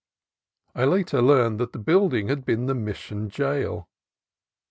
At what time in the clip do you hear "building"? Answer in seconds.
1.77-2.27